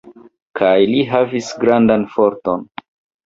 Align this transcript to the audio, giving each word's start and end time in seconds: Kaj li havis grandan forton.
Kaj 0.59 0.71
li 0.93 1.03
havis 1.11 1.51
grandan 1.65 2.05
forton. 2.15 2.65